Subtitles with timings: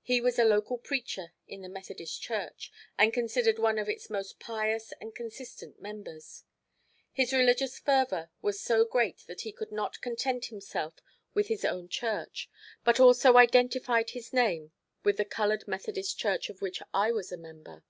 [0.00, 4.38] He was a local preacher in the Methodist Church, and considered one of its most
[4.38, 6.44] pious and consistent members.
[7.10, 10.94] His religious fervor was so great that he could not content himself
[11.34, 12.48] with his own church,
[12.84, 14.70] but also identified his name
[15.02, 17.82] with the colored Methodist Church of which I was a member.